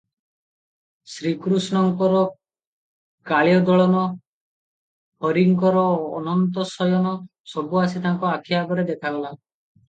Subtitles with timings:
[1.15, 2.21] ଶ୍ରୀକୃଷ୍ଣଙ୍କର
[3.31, 4.01] କାଳୀୟଦଳନ,
[5.27, 5.83] ହରିଙ୍କର
[6.21, 7.13] ଅନନ୍ତ ଶୟନ,
[7.53, 9.35] ସବୁ ଆସି ତାଙ୍କ ଆଖି ଆଗରେ ଦେଖାଗଲା।